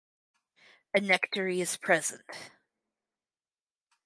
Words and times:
A 0.95 0.99
nectary 0.99 1.59
is 1.61 1.77
present. 1.77 2.49